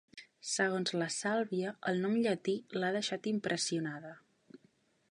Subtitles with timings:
[0.51, 4.17] Segons la Sàlvia, el nom llatí l'ha deixat impressionada.